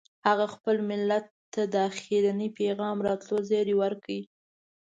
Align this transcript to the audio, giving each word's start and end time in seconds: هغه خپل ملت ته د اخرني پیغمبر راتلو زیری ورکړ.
هغه 0.27 0.45
خپل 0.53 0.75
ملت 0.89 1.25
ته 1.53 1.61
د 1.73 1.75
اخرني 1.89 2.49
پیغمبر 2.59 3.03
راتلو 3.09 3.37
زیری 3.49 3.75
ورکړ. 3.81 4.19